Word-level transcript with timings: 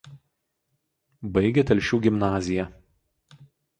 Baigė 1.37 1.65
Telšių 1.73 1.99
gimnaziją. 2.07 2.69